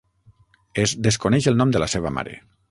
Es 0.83 0.93
desconeix 1.09 1.49
el 1.53 1.61
nom 1.61 1.75
de 1.77 1.83
la 1.85 1.91
seva 1.97 2.15
mare. 2.19 2.35